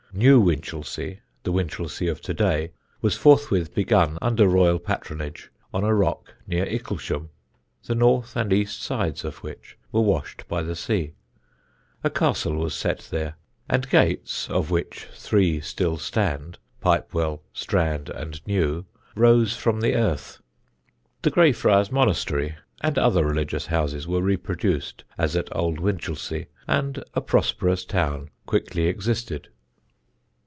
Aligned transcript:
New 0.13 0.41
Winchelsea, 0.41 1.21
the 1.43 1.53
Winchelsea 1.53 2.09
of 2.09 2.19
to 2.23 2.33
day, 2.33 2.73
was 3.01 3.15
forthwith 3.15 3.73
begun 3.73 4.17
under 4.21 4.45
royal 4.45 4.77
patronage 4.77 5.49
on 5.73 5.85
a 5.85 5.95
rock 5.95 6.33
near 6.45 6.65
Icklesham, 6.65 7.29
the 7.87 7.95
north 7.95 8.35
and 8.35 8.51
east 8.51 8.81
sides 8.83 9.23
of 9.23 9.37
which 9.37 9.77
were 9.93 10.01
washed 10.01 10.45
by 10.49 10.63
the 10.63 10.75
sea. 10.75 11.13
A 12.03 12.09
castle 12.09 12.57
was 12.57 12.75
set 12.75 13.07
there, 13.09 13.35
and 13.69 13.89
gates, 13.89 14.49
of 14.49 14.69
which 14.69 15.05
three 15.15 15.61
still 15.61 15.95
stand 15.95 16.59
Pipewell, 16.81 17.41
Strand 17.53 18.09
and 18.09 18.45
New 18.45 18.85
rose 19.15 19.55
from 19.55 19.79
the 19.79 19.95
earth. 19.95 20.41
The 21.21 21.31
Grey 21.31 21.53
Friars 21.53 21.89
monastery 21.89 22.57
and 22.81 22.97
other 22.99 23.23
religious 23.25 23.67
houses 23.67 24.09
were 24.09 24.21
reproduced 24.21 25.05
as 25.17 25.37
at 25.37 25.47
Old 25.55 25.79
Winchelsea, 25.79 26.47
and 26.67 27.01
a 27.13 27.21
prosperous 27.21 27.85
town 27.85 28.29
quickly 28.45 28.87
existed. 28.87 29.47